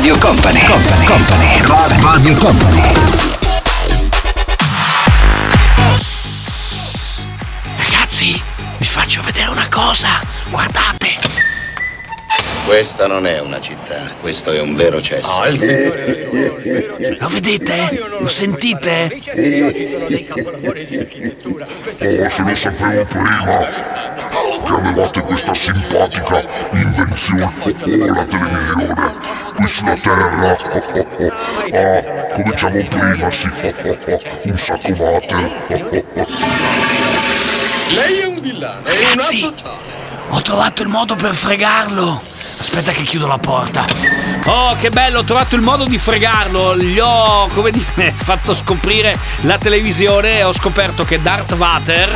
Radio 0.00 0.16
Company, 0.16 0.60
Company, 0.64 1.04
Company, 1.04 2.00
Radio 2.00 2.34
Company. 2.36 2.80
Ragazzi, 7.76 8.42
vi 8.78 8.84
faccio 8.86 9.20
vedere 9.20 9.50
una 9.50 9.68
cosa. 9.70 10.08
Guardate. 10.48 11.18
Questa 12.64 13.06
non 13.06 13.26
è 13.26 13.40
una 13.40 13.60
città, 13.60 14.14
questo 14.22 14.52
è 14.52 14.60
un 14.60 14.74
vero 14.74 15.02
cesso. 15.02 15.30
Ah, 15.30 15.48
il 15.48 15.58
signore 15.58 16.02
ha 16.02 16.06
ragione, 16.06 16.62
il 16.62 16.62
vero 16.62 16.96
cesso. 16.98 17.16
Lo 17.20 17.28
vedete? 17.28 18.08
Lo 18.20 18.28
sentite? 18.28 19.20
Oh, 22.00 22.28
se 22.30 22.42
lo 22.42 22.54
sapevo 22.54 23.04
prima 23.04 24.00
che 24.64 24.72
avevate 24.72 25.20
questa 25.22 25.52
simpatica 25.52 26.44
invenzione, 26.72 27.44
oh, 27.44 27.70
oh, 27.70 28.14
la 28.14 28.24
televisione, 28.24 29.49
qui 29.60 29.68
sulla 29.68 29.96
Terra. 29.96 30.52
Oh, 30.52 30.78
oh, 30.82 31.06
oh. 31.18 31.32
Ah, 31.72 32.32
come 32.32 32.50
diciamo 32.50 32.84
prima, 32.88 33.30
sì, 33.30 33.46
oh, 33.46 33.74
oh, 33.84 33.98
oh, 34.06 34.20
un 34.44 34.56
sacco 34.56 34.92
water. 34.92 35.64
Oh, 35.68 35.74
oh, 35.74 36.04
oh. 36.14 36.26
Lei 37.94 38.18
è 38.20 38.24
un 38.24 38.40
villano, 38.40 38.84
è 38.84 38.90
un 38.92 39.16
Ragazzi, 39.16 39.52
ho 40.30 40.40
trovato 40.42 40.82
il 40.82 40.88
modo 40.88 41.14
per 41.14 41.34
fregarlo. 41.34 42.22
Aspetta 42.58 42.92
che 42.92 43.02
chiudo 43.02 43.26
la 43.26 43.38
porta. 43.38 43.84
Oh, 44.46 44.76
che 44.78 44.90
bello, 44.90 45.20
ho 45.20 45.24
trovato 45.24 45.56
il 45.56 45.62
modo 45.62 45.84
di 45.84 45.98
fregarlo. 45.98 46.76
Gli 46.76 46.98
ho, 46.98 47.48
come 47.48 47.70
dire, 47.70 48.12
fatto 48.16 48.54
scoprire 48.54 49.16
la 49.42 49.58
televisione 49.58 50.38
e 50.38 50.44
ho 50.44 50.52
scoperto 50.52 51.04
che 51.04 51.20
Darth 51.20 51.54
Vader. 51.54 52.14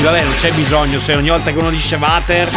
Vabbè, 0.00 0.22
non 0.22 0.34
c'è 0.40 0.52
bisogno, 0.52 0.98
se 0.98 1.14
ogni 1.14 1.28
volta 1.28 1.50
che 1.50 1.58
uno 1.58 1.70
dice 1.70 1.96
Vader. 1.96 2.48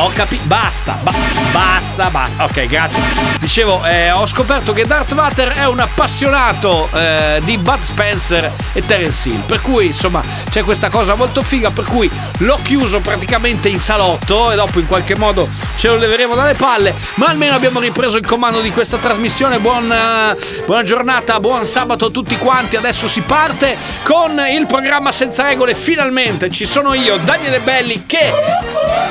Ho 0.00 0.12
capito. 0.14 0.44
Basta, 0.44 0.96
ba- 1.02 1.12
basta, 1.50 2.08
basta. 2.08 2.44
Ok, 2.44 2.66
grazie. 2.66 3.02
Dicevo, 3.40 3.84
eh, 3.84 4.12
ho 4.12 4.26
scoperto 4.26 4.72
che 4.72 4.86
Darth 4.86 5.12
Vader 5.12 5.48
è 5.48 5.66
un 5.66 5.80
appassionato 5.80 6.88
eh, 6.94 7.40
di 7.42 7.58
Bud 7.58 7.82
Spencer 7.82 8.48
e 8.72 8.80
Terence 8.82 9.28
Hill. 9.28 9.40
Per 9.40 9.60
cui, 9.60 9.86
insomma, 9.86 10.22
c'è 10.48 10.62
questa 10.62 10.88
cosa 10.88 11.16
molto 11.16 11.42
figa. 11.42 11.70
Per 11.70 11.84
cui 11.84 12.08
l'ho 12.38 12.58
chiuso 12.62 13.00
praticamente 13.00 13.68
in 13.68 13.80
salotto 13.80 14.52
e 14.52 14.54
dopo 14.54 14.78
in 14.78 14.86
qualche 14.86 15.16
modo 15.16 15.48
ce 15.74 15.88
lo 15.88 15.96
leveremo 15.96 16.36
dalle 16.36 16.54
palle. 16.54 16.94
Ma 17.14 17.26
almeno 17.26 17.56
abbiamo 17.56 17.80
ripreso 17.80 18.18
il 18.18 18.26
comando 18.26 18.60
di 18.60 18.70
questa 18.70 18.98
trasmissione. 18.98 19.58
Buon, 19.58 19.90
eh, 19.90 20.36
buona 20.64 20.84
giornata, 20.84 21.40
buon 21.40 21.64
sabato 21.64 22.06
a 22.06 22.10
tutti 22.10 22.38
quanti. 22.38 22.76
Adesso 22.76 23.08
si 23.08 23.22
parte 23.22 23.76
con 24.04 24.40
il 24.48 24.64
programma 24.66 25.10
senza 25.10 25.42
regole. 25.42 25.74
Finalmente 25.74 26.50
ci 26.50 26.66
sono 26.66 26.94
io, 26.94 27.16
Daniele 27.16 27.58
Belli, 27.58 28.04
che 28.06 28.32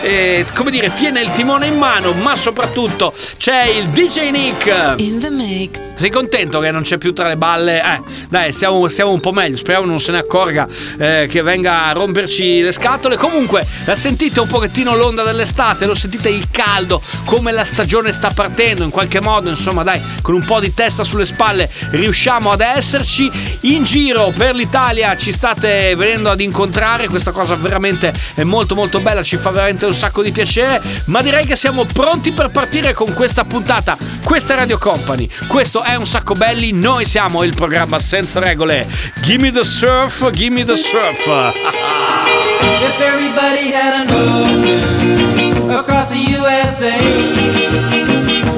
eh, 0.01 0.45
come 0.53 0.71
dire 0.71 0.76
tiene 0.93 1.21
il 1.21 1.31
timone 1.31 1.65
in 1.65 1.77
mano, 1.77 2.11
ma 2.13 2.35
soprattutto 2.35 3.11
c'è 3.37 3.65
il 3.65 3.87
DJ 3.87 4.29
Nick. 4.29 4.93
In 4.97 5.17
the 5.19 5.31
mix. 5.31 5.95
Sei 5.95 6.11
contento 6.11 6.59
che 6.59 6.69
non 6.69 6.83
c'è 6.83 6.97
più 6.97 7.13
tra 7.13 7.27
le 7.27 7.35
balle? 7.35 7.81
Eh, 7.81 8.01
dai, 8.29 8.51
stiamo, 8.51 8.87
stiamo 8.87 9.11
un 9.11 9.19
po' 9.19 9.31
meglio. 9.31 9.57
Speriamo 9.57 9.87
non 9.87 9.99
se 9.99 10.11
ne 10.11 10.19
accorga 10.19 10.67
eh, 10.99 11.27
che 11.29 11.41
venga 11.41 11.85
a 11.85 11.93
romperci 11.93 12.61
le 12.61 12.71
scatole. 12.71 13.17
Comunque, 13.17 13.65
la 13.85 13.95
sentite 13.95 14.39
un 14.39 14.47
pochettino 14.47 14.95
l'onda 14.95 15.23
dell'estate, 15.23 15.87
lo 15.87 15.95
sentite 15.95 16.29
il 16.29 16.49
caldo, 16.51 17.01
come 17.25 17.51
la 17.51 17.63
stagione 17.63 18.11
sta 18.11 18.29
partendo. 18.29 18.83
In 18.83 18.91
qualche 18.91 19.19
modo, 19.19 19.49
insomma, 19.49 19.81
dai, 19.81 19.99
con 20.21 20.35
un 20.35 20.45
po' 20.45 20.59
di 20.59 20.73
testa 20.73 21.03
sulle 21.03 21.25
spalle 21.25 21.69
riusciamo 21.91 22.51
ad 22.51 22.61
esserci. 22.61 23.31
In 23.61 23.83
giro 23.83 24.31
per 24.35 24.53
l'Italia 24.53 25.17
ci 25.17 25.31
state 25.31 25.95
venendo 25.95 26.29
ad 26.29 26.39
incontrare. 26.39 27.07
Questa 27.07 27.31
cosa 27.31 27.55
veramente 27.55 28.13
è 28.35 28.43
molto, 28.43 28.75
molto 28.75 28.99
bella. 28.99 29.23
Ci 29.23 29.37
fa 29.37 29.49
veramente 29.49 29.85
un 29.87 29.93
sacco 29.95 30.21
di 30.21 30.31
piacere. 30.31 30.66
Ma 31.05 31.21
direi 31.21 31.45
che 31.45 31.55
siamo 31.55 31.85
pronti 31.85 32.31
per 32.31 32.49
partire 32.49 32.93
con 32.93 33.13
questa 33.13 33.43
puntata. 33.43 33.97
Questa 34.23 34.53
è 34.53 34.55
Radio 34.57 34.77
Company. 34.77 35.29
Questo 35.47 35.81
è 35.81 35.95
un 35.95 36.05
sacco 36.05 36.33
belli. 36.33 36.71
Noi 36.71 37.05
siamo 37.05 37.43
il 37.43 37.55
programma 37.55 37.99
senza 37.99 38.39
regole. 38.39 38.87
Gimme 39.21 39.51
the 39.51 39.63
surf, 39.63 40.29
gimme 40.31 40.65
the 40.65 40.75
surf. 40.75 41.25
If 42.59 42.99
everybody 42.99 43.71
had 43.71 44.07
an 44.07 44.11
ocean 44.11 45.71
across 45.71 46.09
the 46.09 46.17
USA, 46.17 46.97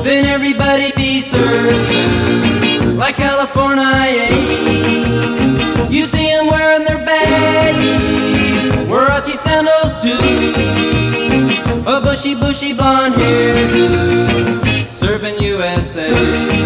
then 0.04 0.26
everybody'd 0.26 0.96
be 0.96 1.22
surfing 1.22 2.98
like 2.98 3.16
California. 3.16 4.30
You'd 5.90 6.12
see 6.12 6.29
bushy, 12.20 12.36
bushy 12.36 12.74
blonde 12.74 13.16
hair, 13.16 13.56
surfing 14.84 15.40
USA. 15.40 16.59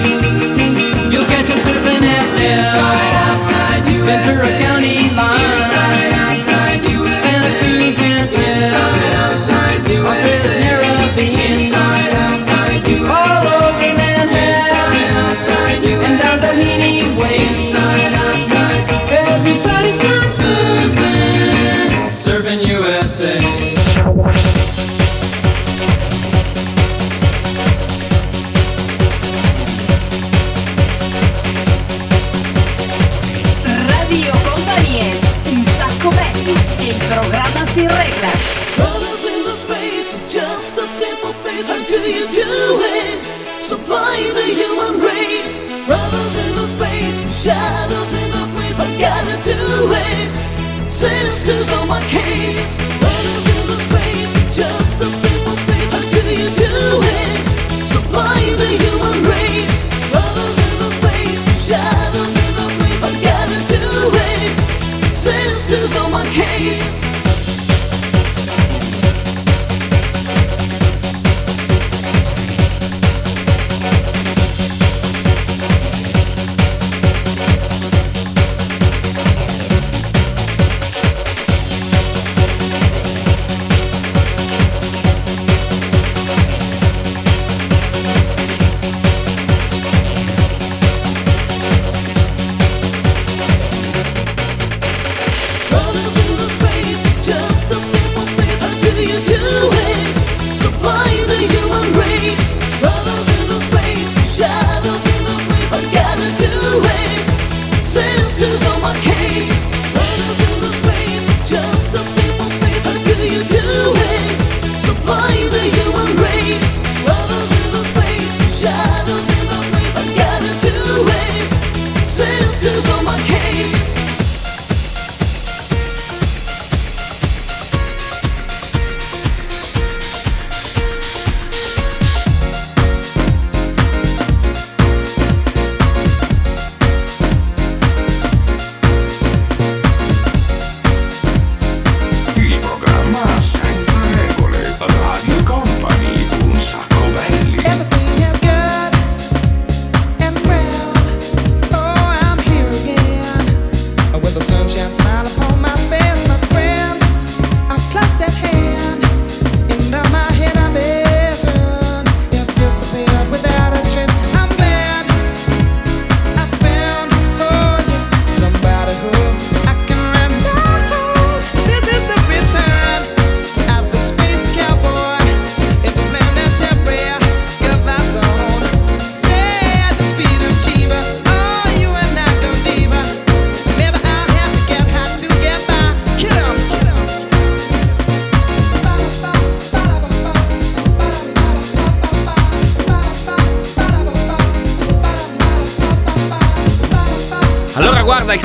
Sisters 51.43 51.73
on 51.73 51.89
my 51.89 51.99
case. 52.07 52.77
Brothers 52.77 53.45
in 53.57 53.67
the 53.67 53.75
space, 53.75 54.55
just 54.55 55.01
a 55.01 55.03
simple 55.03 55.32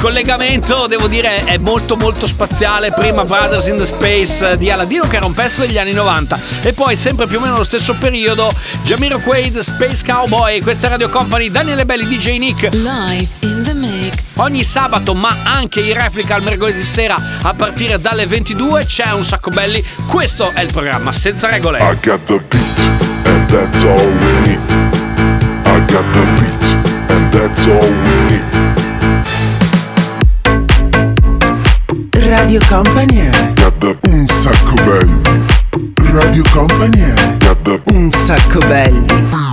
collegamento 0.01 0.87
devo 0.87 1.09
dire 1.09 1.45
è 1.45 1.59
molto 1.59 1.97
molto 1.97 2.27
spaziale. 2.27 2.93
Prima 2.93 3.25
Brothers 3.25 3.67
in 3.67 3.77
the 3.77 3.85
Space 3.85 4.57
di 4.57 4.71
Aladino 4.71 5.07
che 5.09 5.17
era 5.17 5.27
un 5.27 5.35
pezzo 5.35 5.63
degli 5.63 5.77
anni 5.77 5.93
90 5.93 6.39
e 6.63 6.73
poi 6.73 6.97
sempre 6.97 7.27
più 7.27 7.39
o 7.39 7.41
meno 7.41 7.57
lo 7.57 7.65
stesso 7.65 7.95
periodo 7.95 8.51
Jamiro 8.83 9.19
Quaid, 9.19 9.59
Space 9.59 10.05
Cowboy, 10.05 10.61
questa 10.61 10.87
è 10.87 10.91
Radio 10.91 11.09
Company, 11.09 11.51
Daniele 11.51 11.85
Belli, 11.85 12.07
DJ 12.07 12.39
Nick. 12.39 12.73
Live 12.73 13.29
in 13.41 13.63
the 13.65 13.75
mix. 13.75 14.37
Ogni 14.37 14.63
sabato 14.63 15.15
ma 15.15 15.39
anche 15.43 15.81
in 15.81 15.95
replica 15.95 16.37
al 16.37 16.43
mercoledì 16.43 16.83
sera 16.83 17.17
a 17.43 17.55
partire 17.55 18.01
dalle 18.01 18.27
22 18.27 18.85
c'è 18.85 19.11
un 19.11 19.25
sacco 19.25 19.51
belli. 19.51 19.85
Questo 20.07 20.51
è 20.53 20.61
il 20.61 20.73
programma 20.73 21.11
senza 21.13 21.49
regole. 21.49 21.79
I 21.79 21.97
got 22.01 22.23
the 22.25 22.41
beat, 22.49 23.27
and 23.27 23.49
that's 23.51 23.83
all 23.83 24.13
we 24.21 24.33
need. 24.47 24.61
I 25.65 25.85
got 25.87 26.05
the 26.13 26.25
beat, 26.41 27.11
and 27.11 27.33
that's 27.33 27.67
all 27.67 27.91
we 27.91 28.15
need. 28.31 28.68
Radio 32.39 32.61
Company 32.69 33.29
the 33.81 33.99
un 34.09 34.25
sacco 34.25 34.75
belli. 34.85 35.47
Radio 36.13 36.43
Company 36.53 37.13
the 37.63 37.81
un 37.93 38.09
sacco 38.09 38.61
belli. 38.61 39.48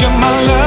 You're 0.00 0.10
my 0.10 0.46
lover 0.46 0.65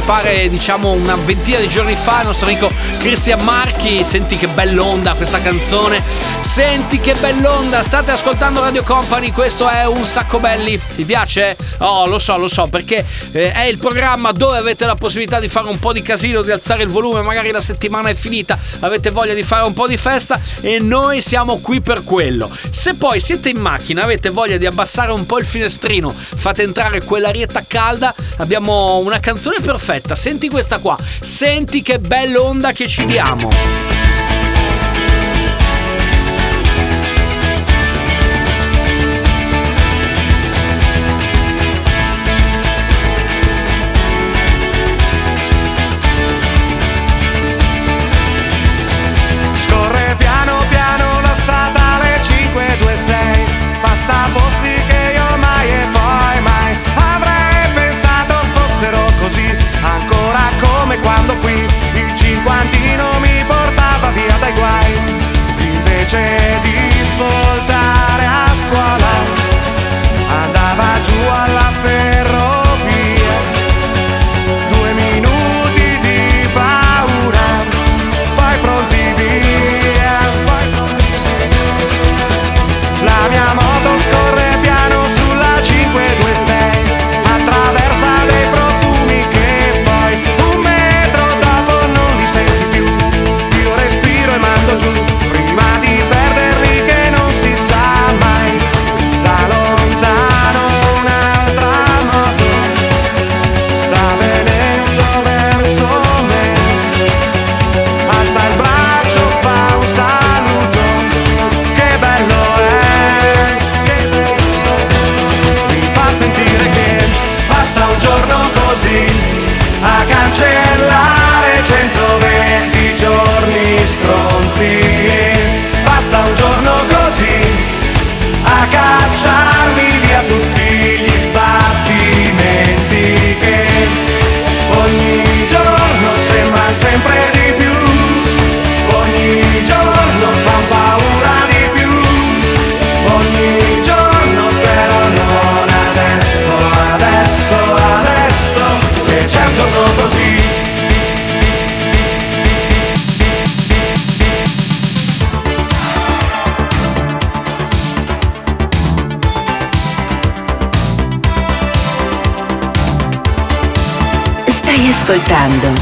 mi 0.00 0.06
pare 0.06 0.48
diciamo 0.48 0.92
una 0.92 1.14
ventina 1.14 1.58
di 1.58 1.68
giorni 1.68 1.94
fa, 1.94 2.20
il 2.20 2.28
nostro 2.28 2.46
amico 2.46 2.70
Cristian 2.98 3.40
Marchi. 3.40 4.02
Senti 4.02 4.36
che 4.36 4.48
bell'onda 4.48 5.14
questa 5.14 5.40
canzone. 5.42 6.02
Senti 6.50 6.98
che 6.98 7.14
bell'onda, 7.14 7.80
state 7.84 8.10
ascoltando 8.10 8.60
Radio 8.60 8.82
Company, 8.82 9.30
questo 9.30 9.68
è 9.68 9.86
un 9.86 10.04
sacco 10.04 10.40
belli. 10.40 10.78
Ti 10.96 11.04
piace? 11.04 11.56
Oh, 11.78 12.06
lo 12.06 12.18
so, 12.18 12.36
lo 12.38 12.48
so, 12.48 12.66
perché 12.66 13.06
eh, 13.30 13.52
è 13.52 13.66
il 13.66 13.78
programma 13.78 14.32
dove 14.32 14.58
avete 14.58 14.84
la 14.84 14.96
possibilità 14.96 15.38
di 15.38 15.46
fare 15.46 15.68
un 15.68 15.78
po' 15.78 15.92
di 15.92 16.02
casino, 16.02 16.42
di 16.42 16.50
alzare 16.50 16.82
il 16.82 16.88
volume, 16.88 17.22
magari 17.22 17.52
la 17.52 17.60
settimana 17.60 18.08
è 18.08 18.14
finita, 18.14 18.58
avete 18.80 19.10
voglia 19.10 19.32
di 19.32 19.44
fare 19.44 19.64
un 19.64 19.72
po' 19.74 19.86
di 19.86 19.96
festa 19.96 20.40
e 20.60 20.80
noi 20.80 21.22
siamo 21.22 21.60
qui 21.60 21.80
per 21.80 22.02
quello. 22.02 22.50
Se 22.70 22.94
poi 22.94 23.20
siete 23.20 23.50
in 23.50 23.58
macchina, 23.58 24.02
avete 24.02 24.30
voglia 24.30 24.56
di 24.56 24.66
abbassare 24.66 25.12
un 25.12 25.24
po' 25.26 25.38
il 25.38 25.46
finestrino, 25.46 26.12
fate 26.12 26.64
entrare 26.64 27.04
quell'arietta 27.04 27.62
calda, 27.64 28.12
abbiamo 28.38 28.98
una 28.98 29.20
canzone 29.20 29.60
perfetta. 29.60 30.16
Senti 30.16 30.48
questa 30.48 30.78
qua, 30.78 30.98
senti 31.20 31.80
che 31.80 32.00
bella 32.00 32.40
onda 32.42 32.72
che 32.72 32.88
ci 32.88 33.04
diamo. 33.04 34.09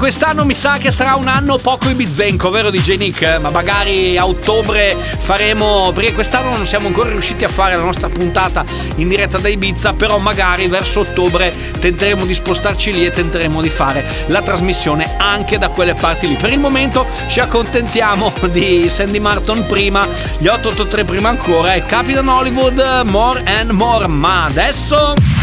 Quest'anno 0.00 0.46
mi 0.46 0.54
sa 0.54 0.78
che 0.78 0.90
sarà 0.90 1.14
un 1.14 1.28
anno 1.28 1.58
poco 1.58 1.90
ibizenco, 1.90 2.48
vero 2.48 2.70
DJ 2.70 2.96
Nick? 2.96 3.38
Ma 3.38 3.50
magari 3.50 4.16
a 4.16 4.26
ottobre 4.26 4.96
faremo, 4.96 5.92
perché 5.92 6.14
quest'anno 6.14 6.56
non 6.56 6.64
siamo 6.64 6.86
ancora 6.86 7.10
riusciti 7.10 7.44
a 7.44 7.48
fare 7.48 7.76
la 7.76 7.82
nostra 7.82 8.08
puntata 8.08 8.64
in 8.96 9.08
diretta 9.08 9.36
da 9.36 9.48
Ibiza, 9.48 9.92
però 9.92 10.16
magari 10.16 10.68
verso 10.68 11.00
ottobre 11.00 11.54
tenteremo 11.78 12.24
di 12.24 12.32
spostarci 12.32 12.94
lì 12.94 13.04
e 13.04 13.10
tenteremo 13.10 13.60
di 13.60 13.68
fare 13.68 14.02
la 14.28 14.40
trasmissione 14.40 15.16
anche 15.18 15.58
da 15.58 15.68
quelle 15.68 15.92
parti 15.92 16.28
lì. 16.28 16.36
Per 16.36 16.50
il 16.50 16.58
momento 16.58 17.06
ci 17.28 17.40
accontentiamo 17.40 18.32
di 18.50 18.88
Sandy 18.88 19.18
Martin 19.18 19.66
prima, 19.66 20.06
gli 20.38 20.46
883 20.46 21.04
prima 21.04 21.28
ancora 21.28 21.74
e 21.74 21.84
Capitan 21.84 22.26
Hollywood 22.26 23.02
More 23.04 23.42
and 23.44 23.70
More, 23.72 24.06
ma 24.06 24.44
adesso... 24.44 25.39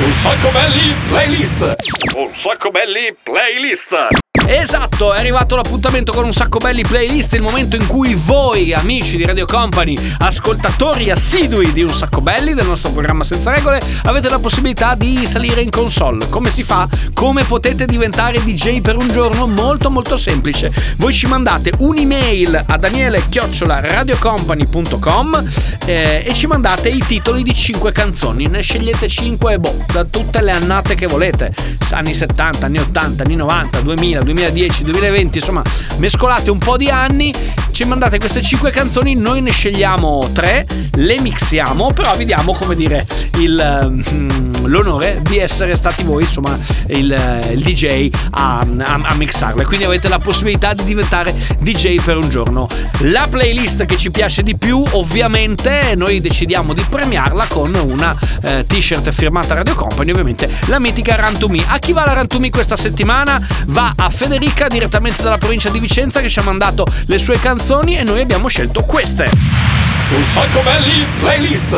Un 0.00 0.12
sacco 0.12 0.50
belli 0.50 0.92
playlist. 1.08 1.76
Un 2.16 2.34
sacco 2.34 2.70
belli 2.70 3.16
playlist. 3.22 4.23
Esatto, 4.46 5.14
è 5.14 5.18
arrivato 5.18 5.56
l'appuntamento 5.56 6.12
con 6.12 6.24
un 6.24 6.34
sacco 6.34 6.58
belli 6.58 6.82
playlist, 6.82 7.32
il 7.32 7.40
momento 7.42 7.76
in 7.76 7.86
cui 7.86 8.14
voi, 8.14 8.74
amici 8.74 9.16
di 9.16 9.24
Radio 9.24 9.46
Company, 9.46 9.96
ascoltatori 10.18 11.10
assidui 11.10 11.72
di 11.72 11.82
un 11.82 11.88
sacco 11.88 12.20
belli 12.20 12.52
del 12.52 12.66
nostro 12.66 12.92
programma 12.92 13.24
senza 13.24 13.52
regole, 13.52 13.80
avete 14.04 14.28
la 14.28 14.38
possibilità 14.38 14.94
di 14.94 15.24
salire 15.26 15.62
in 15.62 15.70
console. 15.70 16.28
Come 16.28 16.50
si 16.50 16.62
fa? 16.62 16.86
Come 17.14 17.44
potete 17.44 17.86
diventare 17.86 18.42
DJ 18.42 18.82
per 18.82 18.96
un 18.96 19.08
giorno? 19.08 19.46
Molto 19.46 19.90
molto 19.90 20.18
semplice. 20.18 20.70
Voi 20.96 21.14
ci 21.14 21.26
mandate 21.26 21.72
un'email 21.78 22.64
a 22.66 22.76
daniele-radiocompany.com 22.76 25.44
eh, 25.86 26.22
e 26.26 26.34
ci 26.34 26.46
mandate 26.46 26.90
i 26.90 27.02
titoli 27.06 27.42
di 27.42 27.54
5 27.54 27.92
canzoni. 27.92 28.48
Ne 28.48 28.60
scegliete 28.60 29.08
5 29.08 29.58
boh, 29.58 29.86
da 29.90 30.04
tutte 30.04 30.42
le 30.42 30.52
annate 30.52 30.94
che 30.94 31.06
volete. 31.06 31.50
Anni 31.90 32.12
70, 32.12 32.66
anni 32.66 32.78
80, 32.78 33.22
anni 33.22 33.36
90, 33.36 33.80
2000, 33.80 34.22
2010, 34.34 34.82
2020, 34.82 35.38
insomma, 35.38 35.62
mescolate 35.98 36.50
un 36.50 36.58
po' 36.58 36.76
di 36.76 36.88
anni, 36.90 37.32
ci 37.70 37.84
mandate 37.84 38.18
queste 38.18 38.42
5 38.42 38.70
canzoni, 38.70 39.14
noi 39.14 39.40
ne 39.40 39.50
scegliamo 39.50 40.30
3, 40.32 40.66
le 40.94 41.20
mixiamo, 41.20 41.92
però 41.92 42.14
vi 42.16 42.24
diamo, 42.24 42.52
come 42.54 42.74
dire, 42.74 43.06
il, 43.38 44.02
mm, 44.12 44.66
l'onore 44.66 45.20
di 45.22 45.38
essere 45.38 45.74
stati 45.74 46.02
voi, 46.02 46.22
insomma, 46.22 46.58
il, 46.88 47.46
il 47.52 47.60
DJ 47.60 48.10
a, 48.30 48.60
a, 48.60 49.00
a 49.02 49.14
mixarle. 49.14 49.64
Quindi 49.64 49.84
avete 49.84 50.08
la 50.08 50.18
possibilità 50.18 50.74
di 50.74 50.84
diventare 50.84 51.34
DJ 51.60 52.00
per 52.02 52.16
un 52.16 52.28
giorno. 52.28 52.66
La 53.00 53.26
playlist 53.30 53.86
che 53.86 53.96
ci 53.96 54.10
piace 54.10 54.42
di 54.42 54.56
più, 54.56 54.82
ovviamente, 54.92 55.94
noi 55.96 56.20
decidiamo 56.20 56.72
di 56.74 56.84
premiarla 56.88 57.46
con 57.48 57.74
una 57.74 58.16
eh, 58.42 58.64
t-shirt 58.66 59.10
firmata 59.10 59.54
Radio 59.54 59.74
Company, 59.74 60.10
ovviamente 60.10 60.50
la 60.66 60.78
mitica 60.78 61.16
Me. 61.48 61.64
A 61.66 61.78
chi 61.78 61.92
va 61.92 62.04
la 62.04 62.26
Me 62.38 62.50
questa 62.50 62.76
settimana? 62.76 63.40
Va 63.66 63.94
a 63.96 64.08
Federica 64.24 64.68
direttamente 64.68 65.22
dalla 65.22 65.36
provincia 65.36 65.68
di 65.68 65.78
Vicenza 65.78 66.22
che 66.22 66.30
ci 66.30 66.38
ha 66.38 66.42
mandato 66.42 66.86
le 67.08 67.18
sue 67.18 67.38
canzoni 67.38 67.98
e 67.98 68.04
noi 68.04 68.22
abbiamo 68.22 68.48
scelto 68.48 68.80
queste. 68.84 69.24
Un 69.24 70.24
sacco 70.24 70.60
belli 70.62 71.04
playlist. 71.20 71.72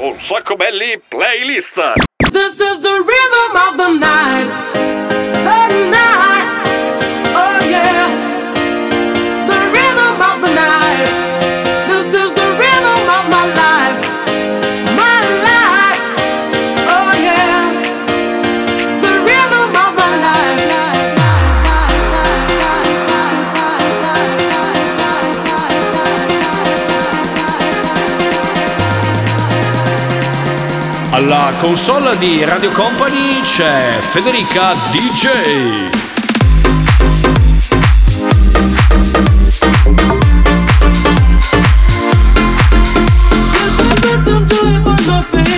Un 0.00 0.14
sacco 0.20 0.54
belli 0.54 1.02
playlist. 1.08 1.94
This 2.30 2.60
is 2.60 2.78
the 2.82 3.02
rhythm 3.04 3.56
of 3.56 3.76
the 3.76 3.98
night. 3.98 4.77
Console 31.58 32.16
di 32.18 32.44
Radio 32.44 32.70
Company 32.70 33.40
c'è 33.42 33.98
Federica 34.00 34.74
DJ. 34.90 35.90
Some 44.22 44.44
joy 44.46 44.76
upon 44.76 44.96
my 45.06 45.22
face. 45.22 45.57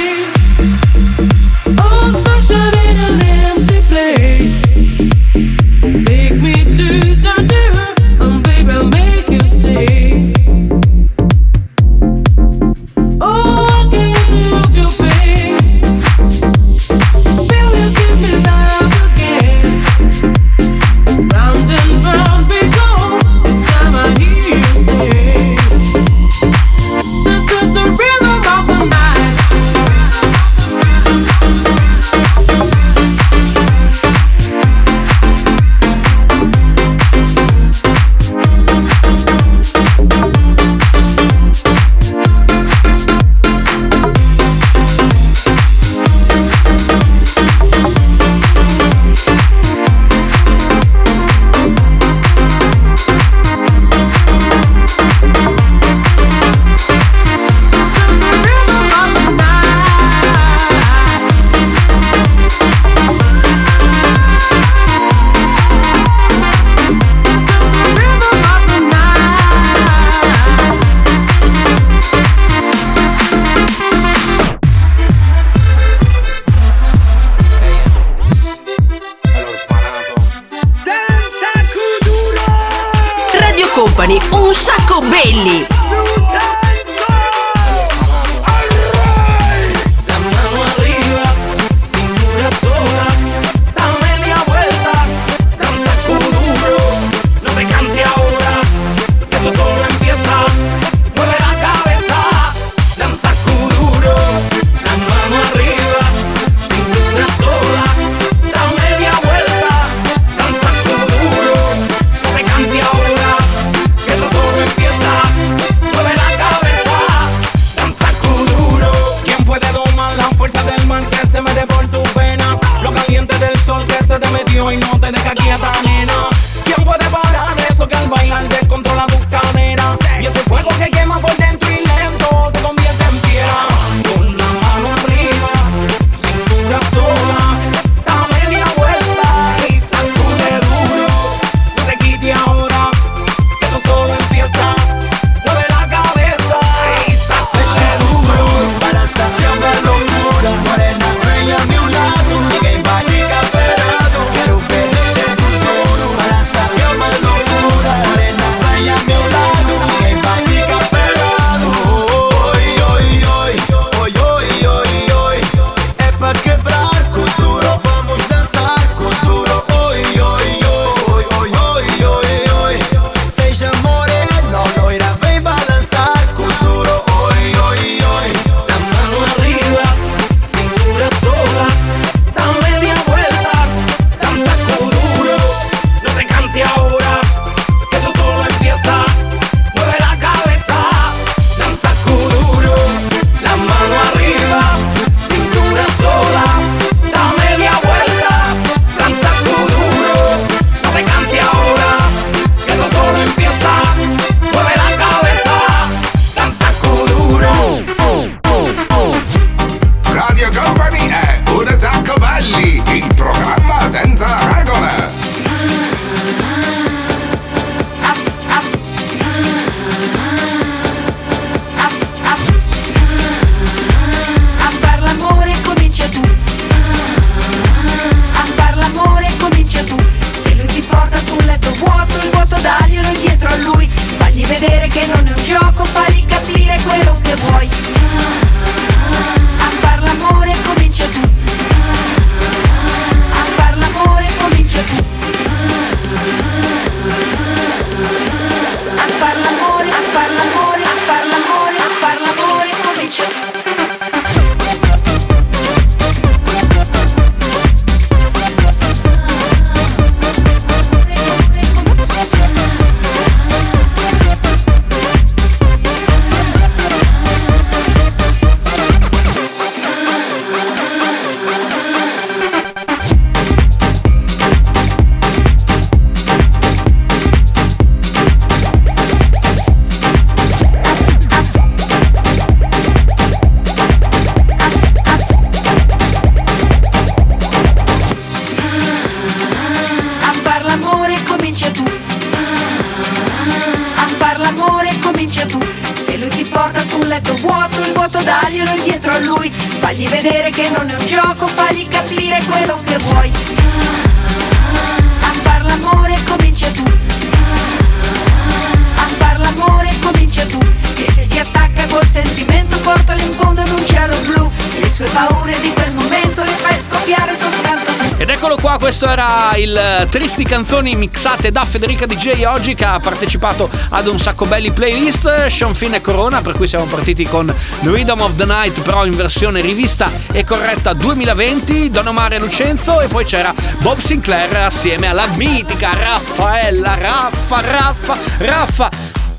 il 319.61 319.77
eh, 319.77 320.07
Tristi 320.09 320.45
Canzoni 320.45 320.95
mixate 320.97 321.51
da 321.51 321.65
Federica 321.65 322.07
DJ 322.07 322.45
oggi 322.45 322.75
che 322.75 322.85
ha 322.85 322.99
partecipato 322.99 323.69
ad 323.91 324.07
un 324.07 324.19
sacco 324.19 324.47
belli 324.47 324.71
playlist. 324.71 325.47
Sean 325.47 325.75
Finn 325.75 325.93
e 325.95 326.01
Corona 326.01 326.41
per 326.41 326.55
cui 326.55 326.67
siamo 326.67 326.87
partiti 326.87 327.25
con 327.25 327.53
The 327.83 327.91
Rhythm 327.91 328.21
of 328.21 328.37
the 328.37 328.47
Night 328.47 328.81
però 328.81 329.05
in 329.05 329.15
versione 329.15 329.61
rivista 329.61 330.11
e 330.33 330.45
corretta 330.45 330.95
2020 330.95 331.91
Don 331.91 332.07
Omar 332.07 332.33
e 332.33 332.39
Lucenzo 332.39 333.01
e 333.01 333.09
poi 333.09 333.25
c'era 333.25 333.55
Bob 333.81 333.99
Sinclair 333.99 334.57
assieme 334.57 335.09
alla 335.09 335.27
mitica 335.35 335.93
Raffaella 335.93 336.95
Raffa 336.95 337.61
Raffa 337.61 338.17
Raffa 338.39 338.91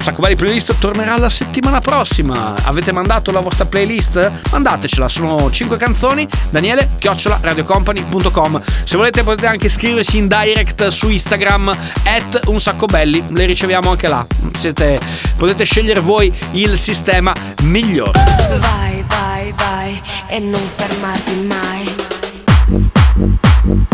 Sacco 0.01 0.21
Belli 0.21 0.35
Playlist 0.35 0.79
tornerà 0.79 1.15
la 1.17 1.29
settimana 1.29 1.79
prossima. 1.79 2.55
Avete 2.63 2.91
mandato 2.91 3.31
la 3.31 3.39
vostra 3.39 3.65
playlist? 3.65 4.31
Mandatecela, 4.49 5.07
sono 5.07 5.51
5 5.51 5.77
canzoni. 5.77 6.27
Daniele, 6.49 6.89
chiocciola, 6.97 7.37
radiocompany.com. 7.39 8.61
Se 8.83 8.97
volete 8.97 9.21
potete 9.21 9.45
anche 9.45 9.69
scriverci 9.69 10.17
in 10.17 10.27
direct 10.27 10.87
su 10.87 11.09
Instagram, 11.09 11.69
at 12.03 12.41
un 12.47 12.59
sacco 12.59 12.87
belli, 12.87 13.23
le 13.29 13.45
riceviamo 13.45 13.91
anche 13.91 14.07
là. 14.07 14.25
Siete, 14.57 14.99
potete 15.37 15.65
scegliere 15.65 15.99
voi 15.99 16.33
il 16.53 16.77
sistema 16.77 17.33
migliore. 17.61 18.23
Vai, 18.57 19.05
vai, 19.07 19.53
vai 19.55 20.01
e 20.27 20.39
non 20.39 20.61
fermarti 20.75 21.47
mai. 21.47 21.95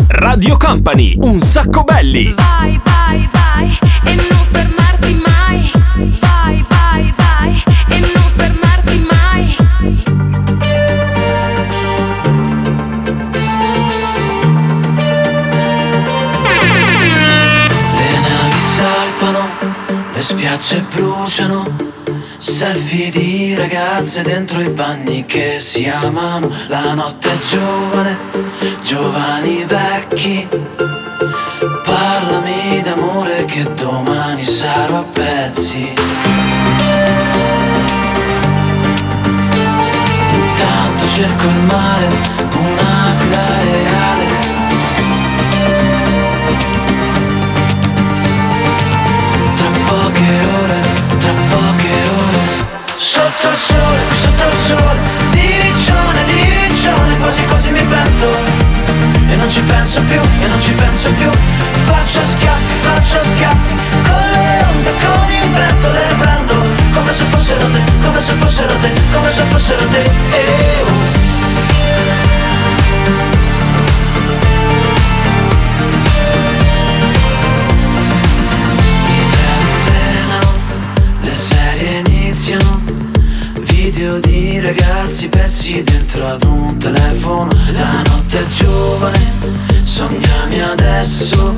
Radio 0.08 0.56
Company, 0.58 1.16
un 1.20 1.42
sacco 1.42 1.84
belli. 1.84 2.34
Vai, 2.34 2.80
vai, 2.84 3.30
vai 3.32 3.78
e 4.06 4.16
non 4.16 4.46
fermarti 4.52 4.76
mai 4.76 4.87
spiagge 20.28 20.84
bruciano, 20.94 21.64
selfie 22.38 23.10
di 23.12 23.56
ragazze 23.56 24.22
dentro 24.24 24.60
i 24.60 24.70
bagni 24.70 25.26
che 25.26 25.60
si 25.60 25.88
amano, 25.88 26.50
la 26.68 26.94
notte 26.94 27.30
è 27.32 27.38
giovane, 27.50 28.18
giovani 28.82 29.64
vecchi, 29.66 30.48
parlano 31.84 32.37
d'amore 32.88 33.44
che 33.46 33.64
domani 33.74 34.42
sarò 34.42 35.00
a 35.00 35.04
pezzi. 35.04 35.94
Intanto 40.32 41.02
cerco 41.14 41.48
il 41.48 41.60
mare, 41.68 42.08
un'aquila 42.56 43.46
reale. 43.64 44.26
Tra 49.56 49.70
poche 49.88 50.30
ore, 50.62 50.80
tra 51.20 51.34
poche 51.50 51.94
ore. 52.24 52.42
Sotto 52.96 53.50
il 53.50 53.58
sole, 53.58 54.02
sotto 54.22 54.48
il 54.48 54.58
sole, 54.66 55.00
di 55.32 55.48
riccione, 55.60 56.24
di 56.26 56.40
riccione, 56.68 57.18
quasi 57.18 57.46
quasi 57.48 57.72
mi 57.72 57.84
pento. 57.84 58.77
E 59.30 59.36
non 59.36 59.50
ci 59.50 59.62
penso 59.62 60.02
più, 60.04 60.20
e 60.22 60.48
non 60.48 60.62
ci 60.62 60.72
penso 60.74 61.12
più. 61.14 61.30
Faccio 61.86 62.22
schiaffi, 62.24 62.74
faccio 62.82 63.18
schiaffi, 63.24 63.76
con 64.08 64.24
le 64.32 64.66
onde, 64.70 64.92
con 64.92 65.30
il 65.30 65.50
vento 65.52 65.92
le 65.92 66.16
prendo. 66.18 66.56
Come 66.94 67.12
se 67.12 67.24
fossero 67.26 67.70
te, 67.70 67.82
come 68.04 68.22
se 68.22 68.34
fossero 68.34 68.74
te, 68.82 68.92
come 69.14 69.32
se 69.32 69.44
fossero 69.44 69.86
te. 69.88 70.04
Eh, 70.32 70.84
oh. 70.84 72.27
Video 83.98 84.20
di 84.20 84.60
ragazzi 84.60 85.28
pezzi 85.28 85.82
dentro 85.82 86.28
ad 86.28 86.44
un 86.44 86.78
telefono. 86.78 87.50
La 87.72 88.04
notte 88.04 88.42
è 88.42 88.48
giovane, 88.48 89.32
sognami 89.82 90.62
adesso. 90.62 91.56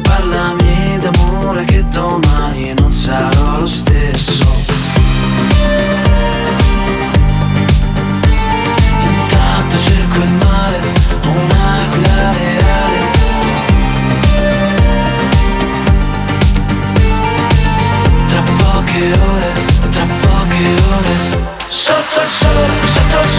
Parlami 0.00 0.98
d'amore 1.00 1.66
che 1.66 1.86
domani 1.88 2.72
non 2.78 2.90
sarò 2.90 3.58
lo 3.58 3.66
stesso. 3.66 4.42
Intanto 9.02 9.76
cerco 9.84 10.16
il 10.16 10.30
mare, 10.30 10.80
un'aquila 11.26 12.32
reale. 12.32 12.98
Tra 18.28 18.42
poche 18.56 19.12
ore, 19.12 19.29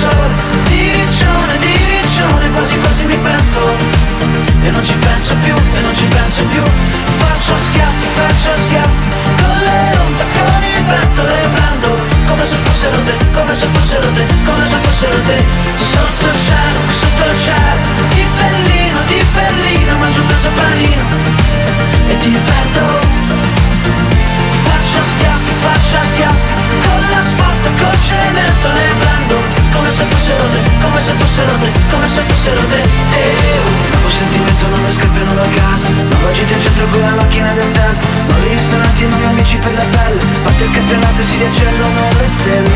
sole 0.02 0.34
Di 0.68 0.82
riccione, 0.92 1.54
di 1.58 1.74
riccione 1.94 2.50
Quasi 2.52 2.80
quasi 2.80 3.06
mi 3.06 3.18
pento 3.18 3.64
E 4.66 4.70
non 4.72 4.84
ci 4.84 4.96
penso 4.96 5.36
più, 5.44 5.56
e 5.56 5.80
non 5.82 5.94
ci 5.96 6.06
penso 6.06 6.44
più. 6.46 6.64
Faccio 7.22 7.54
schiaffi, 7.56 8.08
faccio 8.18 8.52
schiaffi 8.64 9.08
Con 9.42 9.58
le 9.66 9.82
onde, 10.06 10.24
con 10.38 10.62
il 10.64 10.84
vento 10.86 11.22
le 11.24 11.40
prendo. 11.54 11.90
Come 12.28 12.46
se 12.46 12.56
fossero 12.64 12.98
te, 13.06 13.14
come 13.34 13.54
se 13.56 13.68
fossero 13.74 14.08
te 14.14 14.26
Come 14.46 14.66
se 14.66 14.78
fossero 14.86 15.18
te. 15.28 15.38
Sotto 15.78 16.26
il 16.34 16.40
cielo, 16.46 16.80
sotto 17.00 17.24
il 17.32 17.38
cielo 17.40 17.82
Di 18.14 18.24
Berlino, 18.38 19.00
di 19.06 19.20
Berlino 19.34 19.98
Mangio 19.98 20.22
un 20.22 20.28
peso 20.28 20.50
panino. 20.50 21.06
E 22.08 22.18
ti 22.18 22.30
fossero 30.32 30.50
te, 30.50 30.62
come 30.82 31.00
se 31.02 31.14
fossero 31.14 31.52
te, 31.58 31.72
come 31.90 32.08
se 32.08 32.22
fossero 32.22 32.62
te 32.68 32.82
eh, 32.82 33.60
oh. 33.60 33.92
Nuovo 33.92 34.10
sentimento, 34.10 34.68
nuove 34.68 34.90
scappano 34.90 35.34
da 35.34 35.48
casa 35.56 35.88
Nuova 35.90 36.32
gita 36.32 36.54
in 36.54 36.62
centro 36.62 36.88
con 36.88 37.02
la 37.02 37.16
macchina 37.16 37.52
del 37.52 37.72
tempo 37.72 38.08
Nuovi 38.28 38.48
ristoranti, 38.50 39.06
nuovi 39.06 39.26
amici 39.26 39.58
per 39.58 39.74
la 39.74 39.84
pelle 39.84 40.22
Parte 40.44 40.64
il 40.64 40.72
campionato 40.72 41.22
e 41.22 41.24
si 41.24 41.38
riaccendono 41.38 42.02
le 42.20 42.28
stelle 42.28 42.70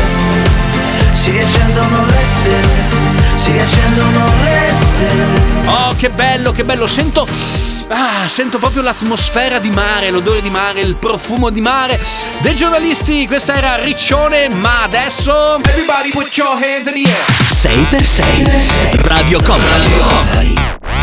Si 1.12 1.30
riaccendono 1.30 2.06
le 2.06 2.24
stelle 2.24 3.36
Si 3.36 3.52
riaccendono 3.52 4.32
le 4.42 4.72
stelle 4.72 5.54
Oh, 5.68 5.94
che 5.96 6.10
bello, 6.10 6.52
che 6.52 6.64
bello. 6.64 6.86
Sento. 6.86 7.75
Ah, 7.88 8.26
sento 8.26 8.58
proprio 8.58 8.82
l'atmosfera 8.82 9.60
di 9.60 9.70
mare, 9.70 10.10
l'odore 10.10 10.42
di 10.42 10.50
mare, 10.50 10.80
il 10.80 10.96
profumo 10.96 11.50
di 11.50 11.60
mare. 11.60 12.00
Dei 12.40 12.56
giornalisti, 12.56 13.26
questa 13.28 13.54
era 13.54 13.76
Riccione, 13.76 14.48
ma 14.48 14.82
adesso. 14.82 15.56
Everybody 15.58 16.10
put 16.10 16.36
your 16.36 16.50
hands 16.50 16.88
in 16.88 16.94
the 16.94 17.08
air. 17.08 17.24
6x6 17.48 19.06
Radio 19.06 19.40
Company 19.40 20.54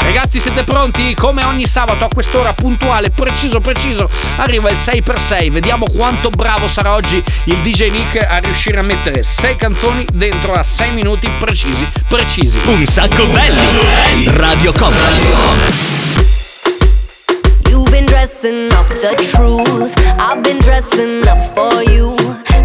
Ragazzi, 0.04 0.41
siete 0.41 0.63
pronti? 0.63 1.15
Come 1.15 1.46
ogni 1.46 1.65
sabato 1.65 2.04
a 2.04 2.10
quest'ora 2.13 2.52
puntuale, 2.52 3.10
preciso, 3.10 3.62
preciso, 3.62 4.10
arriva 4.36 4.69
il 4.69 4.78
6x6. 4.78 5.52
Vediamo 5.52 5.86
quanto 5.89 6.30
bravo 6.30 6.67
sarà 6.67 6.93
oggi 6.93 7.24
il 7.46 7.56
DJ 7.63 7.91
Nick 7.91 8.22
a 8.22 8.39
riuscire 8.39 8.80
a 8.80 8.84
mettere 8.84 9.24
6 9.24 9.56
canzoni 9.56 10.06
dentro 10.12 10.54
a 10.54 10.62
6 10.62 10.91
minuti 10.91 11.30
precisi, 11.39 11.88
precisi. 12.10 12.60
Un 12.65 12.86
sacco 12.86 13.26
belli 13.28 14.26
Radio 14.26 14.74
Company 14.74 16.33
You've 17.73 17.89
been 17.89 18.05
dressing 18.05 18.71
up 18.73 18.88
the 18.88 19.15
truth. 19.33 19.95
I've 20.19 20.43
been 20.43 20.59
dressing 20.59 21.27
up 21.27 21.41
for 21.55 21.81
you. 21.81 22.15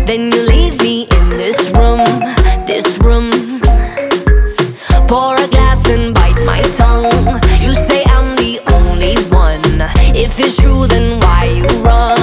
Then 0.05 0.31
you 0.31 0.43
leave 0.43 0.83
me 0.83 1.09
in 1.11 1.31
this 1.31 1.71
room, 1.71 2.05
this 2.67 2.99
room. 2.99 3.31
Pour 5.09 5.35
a 5.37 5.49
glass 5.49 5.89
and 5.89 6.15
bite 6.15 6.39
my 6.45 6.61
tongue. 6.77 7.41
You 7.59 7.73
say 7.73 8.05
I'm 8.05 8.37
the 8.37 8.61
only 8.75 9.17
one. 9.33 9.81
If 10.15 10.39
it's 10.39 10.61
true, 10.61 10.87
then 10.87 11.19
why 11.21 11.45
you 11.57 11.67
running? 11.83 12.18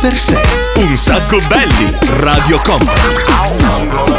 Per 0.00 0.16
sei. 0.16 0.36
Un 0.76 0.96
sacco 0.96 1.38
belli. 1.48 1.96
Radio 2.20 2.60
Company. 2.62 4.17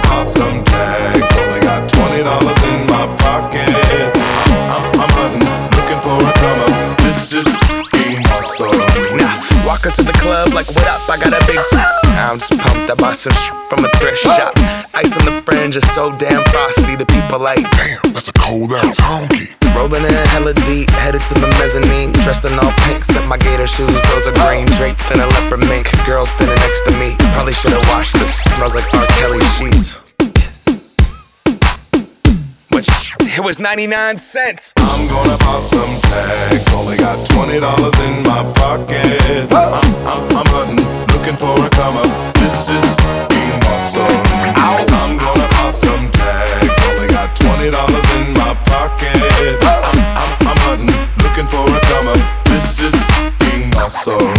I'm 12.29 12.37
just 12.37 12.53
pumped. 12.61 12.91
I 12.91 12.93
bought 12.93 13.15
some 13.15 13.33
sh- 13.33 13.49
from 13.73 13.83
a 13.83 13.89
thrift 13.97 14.21
shop. 14.21 14.53
Ice 14.93 15.17
on 15.17 15.25
the 15.25 15.41
fringe 15.41 15.75
is 15.75 15.87
so 15.95 16.15
damn 16.15 16.43
frosty. 16.53 16.95
The 16.95 17.07
people 17.07 17.39
like, 17.39 17.65
damn, 17.73 18.13
that's 18.13 18.27
a 18.27 18.33
cold 18.33 18.71
ass 18.71 19.01
honky. 19.01 19.49
Rolling 19.73 20.05
in 20.05 20.13
hella 20.29 20.53
deep, 20.69 20.91
headed 20.91 21.21
to 21.25 21.33
the 21.33 21.49
mezzanine. 21.57 22.11
Dressed 22.21 22.45
in 22.45 22.53
all 22.59 22.71
pink, 22.85 23.03
set 23.03 23.27
my 23.27 23.37
gator 23.37 23.65
shoes. 23.65 23.97
Those 24.13 24.27
are 24.27 24.35
green, 24.45 24.67
draped 24.77 25.09
in 25.09 25.19
a 25.19 25.25
leopard 25.25 25.65
mink. 25.65 25.89
Girl 26.05 26.23
standing 26.23 26.53
next 26.53 26.85
to 26.85 26.91
me. 27.01 27.15
Probably 27.33 27.53
should've 27.53 27.81
washed 27.89 28.13
this. 28.13 28.45
Smells 28.53 28.75
like 28.75 28.85
R. 28.93 29.07
Kelly 29.17 29.41
sheets. 29.57 29.99
It 33.21 33.43
was 33.43 33.59
99 33.59 34.17
cents. 34.17 34.73
I'm 34.77 35.07
gonna 35.07 35.37
pop 35.37 35.61
some 35.61 35.89
tags. 36.09 36.73
Only 36.73 36.97
got 36.97 37.17
twenty 37.29 37.59
dollars 37.59 37.97
in 38.01 38.23
my 38.23 38.43
pocket. 38.53 39.51
I'm, 39.53 39.83
I'm, 40.07 40.23
I'm 40.35 40.47
hunting, 40.51 40.85
looking 41.13 41.35
for 41.35 41.53
a 41.65 41.69
come 41.69 41.97
up. 41.97 42.09
This 42.35 42.69
is 42.69 42.85
being 43.27 43.61
awesome. 43.71 44.03
I'm 44.55 45.17
gonna 45.17 45.47
pop 45.59 45.75
some 45.75 46.11
tags. 46.11 46.79
Only 46.89 47.07
got 47.07 47.35
twenty 47.35 47.69
dollars 47.71 48.07
in 48.15 48.33
my 48.33 48.53
pocket. 48.65 49.15
I'm, 49.63 49.95
I'm, 50.15 50.31
I'm 50.47 50.59
hunting, 50.67 50.95
looking 51.23 51.47
for 51.47 51.63
a 51.67 51.79
come 51.91 52.07
up. 52.07 52.21
This 52.45 52.79
is 52.79 52.95
being 53.39 53.73
awesome. 53.75 54.38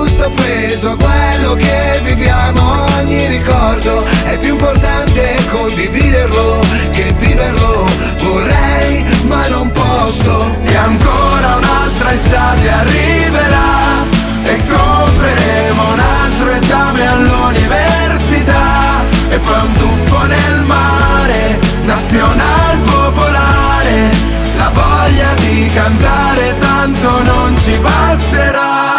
peso 0.29 0.91
a 0.91 0.95
quello 0.95 1.53
che 1.55 1.99
viviamo. 2.03 2.85
Ogni 2.99 3.27
ricordo 3.27 4.05
è 4.25 4.37
più 4.37 4.51
importante 4.51 5.35
condividerlo 5.51 6.61
che 6.91 7.13
viverlo. 7.17 7.85
Vorrei 8.17 9.05
ma 9.27 9.47
non 9.47 9.71
posso. 9.71 10.57
E 10.63 10.75
ancora 10.75 11.55
un'altra 11.57 12.13
estate 12.13 12.69
arriverà 12.69 14.03
e 14.43 14.57
compreremo 14.65 15.91
un 15.93 15.99
altro 15.99 16.49
esame 16.51 17.07
all'università 17.07 19.03
e 19.29 19.37
poi 19.39 19.65
un 19.65 19.73
tuffo 19.73 20.25
nel 20.25 20.61
mare, 20.65 21.59
nazional 21.83 22.77
popolare, 22.77 24.09
la 24.57 24.69
voglia 24.73 25.33
di 25.35 25.69
cantare 25.73 26.55
tanto 26.57 27.23
non 27.23 27.55
ci 27.63 27.77
basterà. 27.77 28.90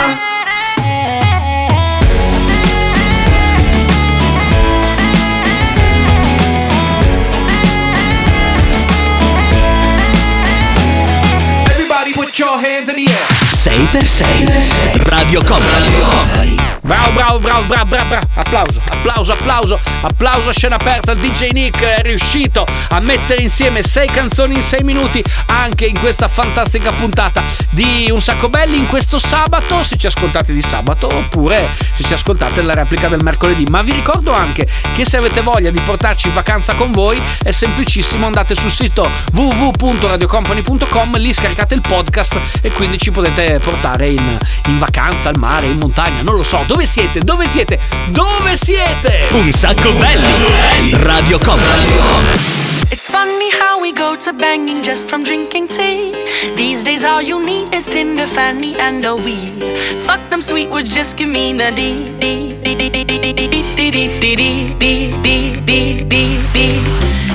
6x6 13.62 15.08
Radio 15.08 15.40
Company 15.44 16.72
Bravo, 16.84 17.12
bravo, 17.12 17.38
bravo, 17.38 17.62
bravo, 17.66 17.84
bravo, 17.84 18.08
bravo. 18.08 18.26
Applauso, 18.34 18.80
applauso, 18.90 19.32
applauso, 19.32 19.80
applauso 20.00 20.52
scena 20.52 20.74
aperta. 20.74 21.14
DJ 21.14 21.50
Nick 21.52 21.80
è 21.80 22.02
riuscito 22.02 22.66
a 22.88 22.98
mettere 22.98 23.40
insieme 23.40 23.84
sei 23.84 24.08
canzoni 24.08 24.56
in 24.56 24.62
sei 24.62 24.82
minuti 24.82 25.22
anche 25.46 25.86
in 25.86 25.96
questa 26.00 26.26
fantastica 26.26 26.90
puntata 26.90 27.40
di 27.70 28.10
Un 28.10 28.20
Sacco 28.20 28.48
Belli 28.48 28.78
in 28.78 28.88
questo 28.88 29.18
sabato, 29.18 29.84
se 29.84 29.96
ci 29.96 30.08
ascoltate 30.08 30.52
di 30.52 30.60
sabato 30.60 31.06
oppure 31.06 31.68
se 31.92 32.02
ci 32.02 32.14
ascoltate 32.14 32.62
la 32.62 32.74
replica 32.74 33.06
del 33.06 33.22
mercoledì. 33.22 33.64
Ma 33.70 33.82
vi 33.82 33.92
ricordo 33.92 34.32
anche 34.32 34.66
che 34.96 35.04
se 35.04 35.18
avete 35.18 35.40
voglia 35.40 35.70
di 35.70 35.78
portarci 35.78 36.26
in 36.26 36.34
vacanza 36.34 36.74
con 36.74 36.90
voi 36.90 37.20
è 37.44 37.52
semplicissimo, 37.52 38.26
andate 38.26 38.56
sul 38.56 38.72
sito 38.72 39.08
www.radiocompany.com, 39.32 41.16
lì 41.16 41.32
scaricate 41.32 41.74
il 41.74 41.80
podcast 41.80 42.36
e 42.60 42.72
quindi 42.72 42.98
ci 42.98 43.12
potete 43.12 43.51
portare 43.60 44.08
in, 44.08 44.38
in 44.66 44.78
vacanza, 44.78 45.28
al 45.28 45.38
mare, 45.38 45.66
in 45.66 45.78
montagna, 45.78 46.22
non 46.22 46.36
lo 46.36 46.42
so. 46.42 46.62
Dove 46.66 46.86
siete? 46.86 47.20
Dove 47.20 47.46
siete? 47.46 47.78
Dove 48.06 48.56
siete? 48.56 49.26
Un 49.32 49.50
sacco 49.52 49.90
belli 49.92 50.96
Radio 51.02 51.38
Company 51.38 52.70
It's 52.92 53.08
funny 53.08 53.50
how 53.58 53.80
we 53.80 53.92
go 53.92 54.16
to 54.16 54.32
banging 54.34 54.82
just 54.82 55.08
from 55.08 55.22
drinking 55.22 55.68
tea. 55.68 56.12
These 56.56 56.84
days, 56.84 57.04
all 57.04 57.22
you 57.22 57.42
need 57.42 57.72
is 57.74 57.86
Tinder, 57.86 58.26
Fanny, 58.26 58.76
and 58.76 59.02
a 59.04 59.16
weed. 59.16 59.62
Fuck 60.04 60.28
them 60.28 60.42
sweet 60.42 60.68
words, 60.68 60.94
just 60.94 61.16
give 61.16 61.30
me 61.30 61.54
the 61.54 61.70
D 61.70 62.12
D 62.18 62.52
D 62.62 62.74
D 62.74 62.90
D 62.90 63.04
D 63.04 63.18
D 63.18 63.32
D 63.32 63.48
D 63.48 63.62
D 63.74 63.90
D 63.90 64.36
D 64.78 65.16
D 65.22 65.60
D 65.64 66.04
D 66.04 66.38
D. 66.52 66.56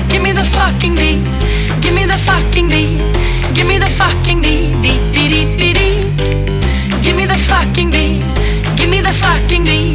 Give 0.08 0.22
me 0.22 0.30
the 0.30 0.44
fucking 0.44 0.94
D. 0.94 1.22
Give 1.80 1.92
me 1.92 2.06
the 2.06 2.18
fucking 2.18 2.68
D. 2.68 2.98
Give 3.52 3.66
me 3.66 3.78
the 3.78 3.90
fucking 3.90 4.40
D 4.40 4.48
D 4.48 4.67
D 4.67 4.67
fucking 7.78 7.90
Give 8.76 8.90
me 8.90 9.00
the 9.00 9.12
fucking 9.12 9.64
D. 9.64 9.94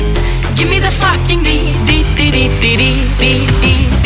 Give 0.56 0.70
me 0.70 0.80
the 0.80 0.92
fucking 0.92 1.44
D. 1.44 1.74
Dee 1.86 2.04
dee 2.16 2.32
dee 2.32 2.50
dee 2.62 2.78
dee 3.20 3.48
dee. 3.62 4.03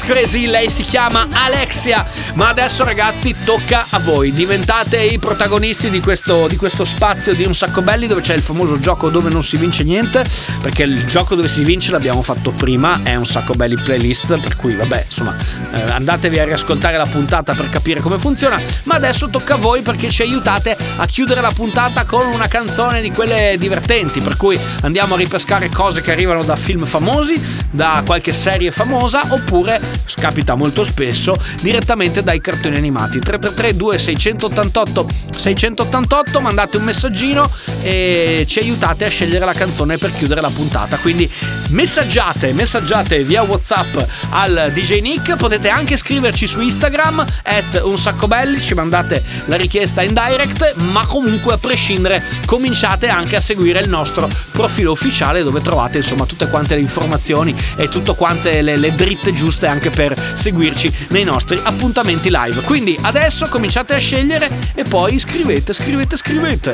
Is 0.00 0.04
Crazy, 0.04 0.46
lei 0.46 0.68
si 0.68 0.82
chiama 0.82 1.28
Alexia. 1.32 2.04
Ma 2.34 2.48
adesso 2.48 2.84
ragazzi 2.84 3.34
tocca 3.44 3.86
a 3.90 3.98
voi, 3.98 4.32
diventate 4.32 4.98
i 5.02 5.18
protagonisti 5.18 5.90
di 5.90 6.00
questo, 6.00 6.46
di 6.46 6.56
questo 6.56 6.84
spazio 6.84 7.34
di 7.34 7.44
Un 7.44 7.54
Sacco 7.54 7.82
Belli 7.82 8.06
dove 8.06 8.20
c'è 8.20 8.34
il 8.34 8.42
famoso 8.42 8.78
gioco 8.78 9.10
dove 9.10 9.30
non 9.30 9.42
si 9.42 9.56
vince 9.56 9.82
niente, 9.82 10.24
perché 10.60 10.84
il 10.84 11.06
gioco 11.06 11.34
dove 11.34 11.48
si 11.48 11.64
vince 11.64 11.90
l'abbiamo 11.90 12.22
fatto 12.22 12.50
prima, 12.50 13.00
è 13.02 13.14
Un 13.16 13.26
Sacco 13.26 13.54
Belli 13.54 13.74
playlist, 13.74 14.38
per 14.38 14.56
cui 14.56 14.74
vabbè 14.74 15.04
insomma 15.06 15.36
eh, 15.72 15.82
andatevi 15.82 16.38
a 16.38 16.44
riascoltare 16.44 16.96
la 16.96 17.06
puntata 17.06 17.54
per 17.54 17.68
capire 17.68 18.00
come 18.00 18.18
funziona, 18.18 18.60
ma 18.84 18.94
adesso 18.94 19.28
tocca 19.28 19.54
a 19.54 19.58
voi 19.58 19.82
perché 19.82 20.10
ci 20.10 20.22
aiutate 20.22 20.76
a 21.00 21.06
chiudere 21.06 21.40
la 21.40 21.50
puntata 21.50 22.04
con 22.04 22.26
una 22.26 22.46
canzone 22.46 23.00
di 23.00 23.10
quelle 23.10 23.56
divertenti, 23.58 24.20
per 24.20 24.36
cui 24.36 24.58
andiamo 24.82 25.14
a 25.14 25.16
ripescare 25.16 25.70
cose 25.70 26.02
che 26.02 26.12
arrivano 26.12 26.44
da 26.44 26.56
film 26.56 26.84
famosi, 26.84 27.40
da 27.70 28.02
qualche 28.04 28.32
serie 28.32 28.70
famosa 28.70 29.22
oppure, 29.30 29.80
capita 30.14 30.54
molto 30.54 30.84
spesso, 30.84 31.34
direttamente 31.62 32.22
dai 32.22 32.40
cartoni 32.40 32.76
animati. 32.76 33.18
333 33.18 33.76
2688 33.76 35.08
688 35.36 36.40
mandate 36.40 36.76
un 36.76 36.84
messaggino 36.84 37.50
e 37.82 38.44
ci 38.46 38.58
aiutate 38.58 39.06
a 39.06 39.08
scegliere 39.08 39.46
la 39.46 39.54
canzone 39.54 39.96
per 39.96 40.12
chiudere 40.12 40.42
la 40.42 40.50
puntata. 40.50 40.98
Quindi 40.98 41.30
messaggiate, 41.68 42.52
messaggiate 42.52 43.24
via 43.24 43.42
WhatsApp 43.42 43.96
al 44.30 44.70
DJ 44.74 45.00
Nick, 45.00 45.36
potete 45.36 45.70
anche 45.70 45.96
scriverci 45.96 46.46
su 46.46 46.60
Instagram 46.60 47.24
at 47.44 47.80
un 47.84 47.96
sacco 47.96 48.28
belli, 48.28 48.60
ci 48.60 48.74
mandate 48.74 49.22
la 49.46 49.56
richiesta 49.56 50.02
in 50.02 50.12
direct, 50.12 50.74
ma 50.90 51.06
comunque 51.06 51.54
a 51.54 51.58
prescindere 51.58 52.22
cominciate 52.46 53.08
anche 53.08 53.36
a 53.36 53.40
seguire 53.40 53.80
il 53.80 53.88
nostro 53.88 54.28
profilo 54.52 54.92
ufficiale 54.92 55.42
dove 55.42 55.60
trovate 55.62 55.98
insomma 55.98 56.26
tutte 56.26 56.48
quante 56.48 56.74
le 56.74 56.80
informazioni 56.80 57.54
e 57.76 57.88
tutte 57.88 58.14
quante 58.14 58.62
le, 58.62 58.76
le 58.76 58.94
dritte 58.94 59.32
giuste 59.32 59.66
anche 59.66 59.90
per 59.90 60.14
seguirci 60.34 60.92
nei 61.08 61.24
nostri 61.24 61.60
appuntamenti 61.62 62.28
live. 62.30 62.62
Quindi 62.62 62.98
adesso 63.02 63.46
cominciate 63.48 63.94
a 63.94 63.98
scegliere 63.98 64.50
e 64.74 64.84
poi 64.84 65.18
scrivete, 65.18 65.72
scrivete, 65.72 66.16
scrivete. 66.16 66.72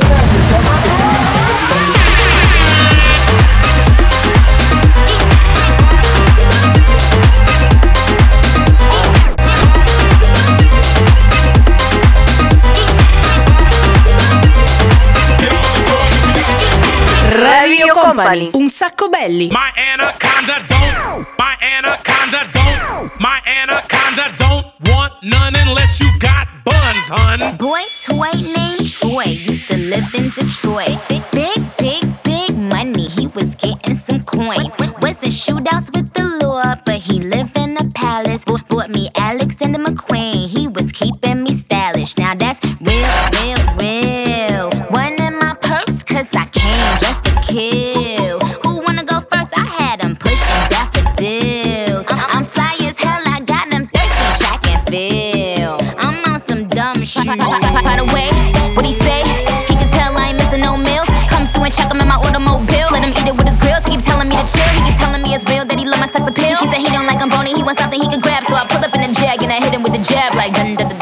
Company. 18.16 18.50
Un 18.54 18.68
sacco 18.70 19.08
belli. 19.10 19.48
My 19.50 19.70
anaconda 19.76 20.64
don't, 20.66 21.26
my 21.36 21.54
anaconda 21.60 22.48
don't, 22.50 23.20
my 23.20 23.40
anaconda 23.44 24.32
don't 24.36 24.64
want 24.88 25.12
none 25.22 25.54
unless 25.54 26.00
you 26.00 26.08
got 26.18 26.48
buns, 26.64 27.08
hun. 27.12 27.56
Boy 27.58 27.84
toy 28.06 28.32
named 28.56 28.88
Troy 28.88 29.24
used 29.24 29.68
to 29.68 29.76
live 29.76 30.08
in 30.14 30.30
Detroit. 30.30 30.96
Big, 31.08 31.24
big, 31.78 32.04
big 32.24 32.62
money. 32.72 33.04
He 33.04 33.28
was 33.36 33.54
getting 33.56 33.98
some 33.98 34.22
coins. 34.22 34.72
Was 34.98 35.20
in 35.20 35.28
shootouts 35.28 35.92
with 35.92 36.10
the 36.14 36.24
law, 36.40 36.72
but 36.86 36.96
he 36.96 37.20
lived 37.20 37.56
in 37.58 37.76
a 37.76 37.84
palace. 37.94 38.42
Bought, 38.44 38.66
bought 38.66 38.88
me 38.88 39.08
Alexander 39.20 39.78
McQueen. 39.78 40.48
He 40.48 40.68
was 40.68 40.90
keeping 40.92 41.42
me 41.44 41.54
stylish. 41.58 42.16
Now 42.16 42.34
that's 42.34 42.80
real, 42.80 42.96
real, 42.96 43.55
real. 43.55 43.55
Up 68.86 68.94
in 68.94 69.10
a 69.10 69.12
jag 69.12 69.42
and 69.42 69.52
I 69.52 69.58
hit 69.60 69.74
him 69.74 69.82
with 69.82 69.92
the 69.92 69.98
jab 69.98 70.34
like 70.34 70.52
dun 70.52 70.76
dun 70.76 70.88
dun 70.88 70.95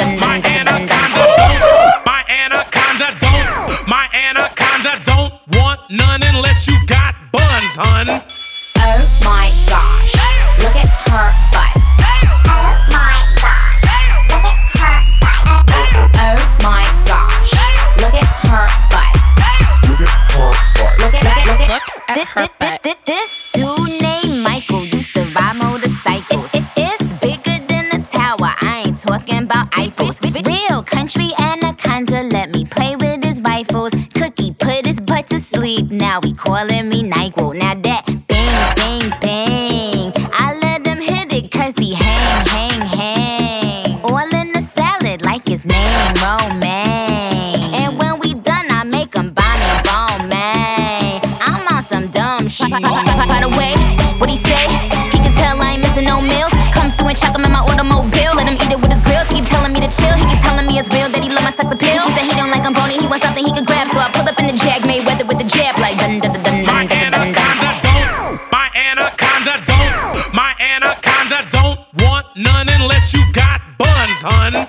I 64.05 64.11
pull 64.13 64.29
up 64.29 64.39
in 64.39 64.47
the 64.49 64.53
jag, 64.53 64.85
made 64.87 65.07
weather 65.07 65.25
with 65.25 65.39
the 65.39 65.49
jab 65.49 65.81
like 65.81 65.97
dun 65.97 66.21
dun 66.21 66.33
dun 66.37 66.45
dun 66.45 66.87
dun 66.93 67.11
dun 67.11 67.33
dun 67.33 67.33
dun. 67.33 68.39
My 68.53 68.69
anaconda 68.77 69.65
don't, 69.65 70.35
my 70.35 70.53
anaconda 70.61 71.49
don't 71.49 71.81
want 72.05 72.27
none 72.37 72.69
unless 72.69 73.15
you 73.15 73.25
got 73.33 73.63
buns, 73.79 74.21
hun. 74.21 74.69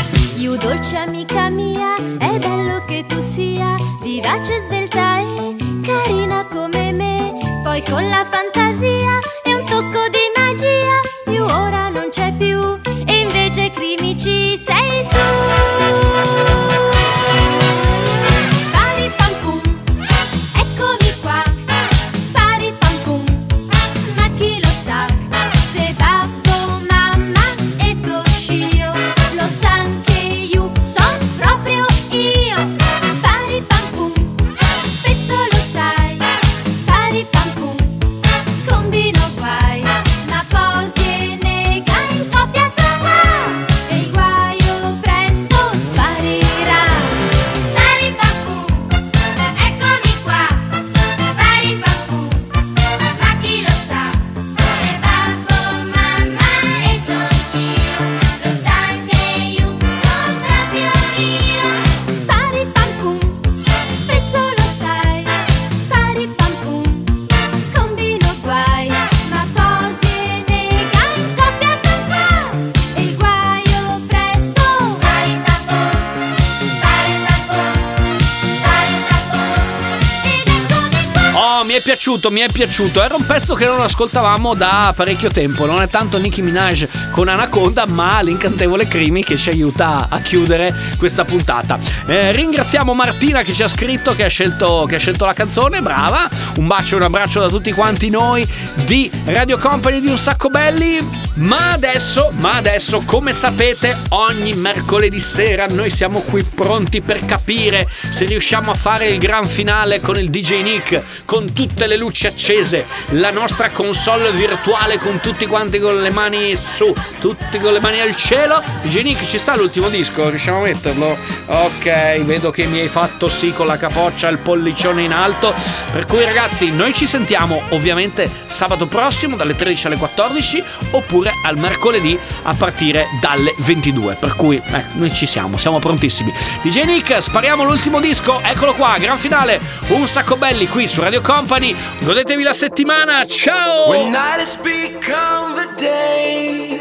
Piaciuto, 82.01 82.31
mi 82.31 82.39
è 82.39 82.47
piaciuto. 82.51 83.03
Era 83.03 83.15
un 83.15 83.23
pezzo 83.27 83.53
che 83.53 83.65
non 83.65 83.79
ascoltavamo 83.79 84.55
da 84.55 84.91
parecchio 84.95 85.29
tempo. 85.29 85.67
Non 85.67 85.83
è 85.83 85.87
tanto 85.87 86.17
Nicki 86.17 86.41
Minaj 86.41 86.87
con 87.11 87.27
Anaconda, 87.27 87.85
ma 87.85 88.23
l'incantevole 88.23 88.87
Crimi 88.87 89.23
che 89.23 89.37
ci 89.37 89.49
aiuta 89.49 90.07
a 90.09 90.19
chiudere 90.19 90.73
questa 90.97 91.25
puntata. 91.25 91.77
Eh, 92.07 92.31
ringraziamo 92.31 92.95
Martina 92.95 93.43
che 93.43 93.53
ci 93.53 93.61
ha 93.61 93.67
scritto, 93.67 94.13
che 94.13 94.25
ha, 94.25 94.29
scelto, 94.29 94.85
che 94.89 94.95
ha 94.95 94.99
scelto 94.99 95.25
la 95.25 95.33
canzone. 95.33 95.83
Brava. 95.83 96.27
Un 96.57 96.65
bacio 96.65 96.95
e 96.95 96.97
un 96.97 97.03
abbraccio 97.03 97.39
da 97.39 97.49
tutti 97.49 97.71
quanti 97.71 98.09
noi 98.09 98.47
di 98.83 99.07
Radio 99.25 99.59
Company 99.59 99.99
di 99.99 100.07
Un 100.07 100.17
Sacco 100.17 100.49
Belli. 100.49 101.20
Ma 101.33 101.71
adesso, 101.71 102.29
ma 102.39 102.55
adesso, 102.55 103.03
come 103.05 103.31
sapete, 103.31 103.97
ogni 104.09 104.53
mercoledì 104.53 105.19
sera 105.19 105.65
noi 105.67 105.89
siamo 105.89 106.19
qui 106.19 106.43
pronti 106.43 106.99
per 106.99 107.25
capire 107.25 107.87
se 108.09 108.25
riusciamo 108.25 108.69
a 108.69 108.73
fare 108.73 109.05
il 109.05 109.17
gran 109.17 109.45
finale 109.45 110.01
con 110.01 110.19
il 110.19 110.29
DJ 110.29 110.61
Nick, 110.61 111.01
con 111.23 111.53
tutte 111.53 111.87
le 111.87 111.95
luci 111.95 112.27
accese, 112.27 112.85
la 113.11 113.31
nostra 113.31 113.69
console 113.69 114.31
virtuale 114.33 114.97
con 114.97 115.21
tutti 115.21 115.45
quanti 115.45 115.79
con 115.79 116.01
le 116.01 116.09
mani 116.09 116.53
su, 116.55 116.93
tutti 117.21 117.57
con 117.59 117.71
le 117.71 117.79
mani 117.79 118.01
al 118.01 118.15
cielo. 118.17 118.61
DJ 118.81 119.01
Nick 119.03 119.25
ci 119.25 119.37
sta 119.37 119.55
l'ultimo 119.55 119.87
disco, 119.87 120.27
riusciamo 120.27 120.57
a 120.57 120.63
metterlo? 120.63 121.17
Ok, 121.45 122.23
vedo 122.23 122.51
che 122.51 122.65
mi 122.65 122.81
hai 122.81 122.89
fatto 122.89 123.29
sì 123.29 123.53
con 123.53 123.67
la 123.67 123.77
capoccia 123.77 124.27
e 124.27 124.31
il 124.31 124.37
pollicione 124.39 125.03
in 125.03 125.13
alto. 125.13 125.53
Per 125.93 126.05
cui 126.05 126.25
ragazzi, 126.25 126.71
noi 126.71 126.93
ci 126.93 127.07
sentiamo 127.07 127.61
ovviamente 127.69 128.29
sabato 128.47 128.85
prossimo 128.85 129.37
dalle 129.37 129.55
13 129.55 129.87
alle 129.87 129.95
14 129.95 130.63
oppure 130.91 131.20
al 131.29 131.57
mercoledì 131.57 132.17
a 132.43 132.53
partire 132.53 133.07
dalle 133.19 133.53
22. 133.57 134.15
Per 134.19 134.35
cui 134.35 134.55
eh, 134.57 134.85
noi 134.93 135.13
ci 135.13 135.25
siamo, 135.25 135.57
siamo 135.57 135.79
prontissimi. 135.79 136.33
DJ 136.61 136.83
Nick, 136.83 137.21
spariamo 137.21 137.63
l'ultimo 137.63 137.99
disco, 137.99 138.39
eccolo 138.41 138.73
qua, 138.73 138.95
gran 138.97 139.17
finale, 139.17 139.59
un 139.89 140.07
sacco 140.07 140.37
belli 140.37 140.67
qui 140.67 140.87
su 140.87 141.01
Radio 141.01 141.21
Company. 141.21 141.75
Godetevi 141.99 142.43
la 142.43 142.53
settimana, 142.53 143.25
ciao! 143.25 143.89
When 143.89 144.11
night 144.11 144.39
has 144.39 144.57
become 144.57 145.53
the 145.55 145.73
day, 145.75 146.79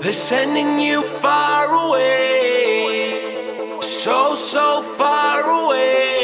they're 0.00 0.12
sending 0.12 0.78
you 0.78 1.02
far 1.02 1.68
away, 1.68 3.20
so 3.80 4.34
so 4.34 4.82
far 4.96 5.42
away. 5.44 6.23